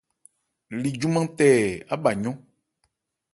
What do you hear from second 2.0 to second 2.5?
bhaâ yɔ́n.